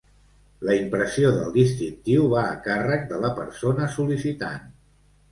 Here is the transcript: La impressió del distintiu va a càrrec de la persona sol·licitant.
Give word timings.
La 0.67 0.75
impressió 0.75 1.33
del 1.33 1.51
distintiu 1.57 2.25
va 2.31 2.45
a 2.45 2.55
càrrec 2.67 3.03
de 3.11 3.19
la 3.25 3.31
persona 3.41 3.91
sol·licitant. 3.97 4.65